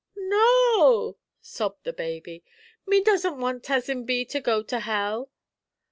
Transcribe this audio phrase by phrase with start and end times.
[0.15, 2.43] "No," sobbed the baby;
[2.87, 5.29] "me doesn't want Tuzzin Bee to go to hell!"